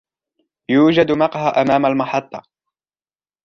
يوجد 0.69 1.11
مقهى 1.11 1.47
أمام 1.49 1.85
المحطة. 1.85 2.43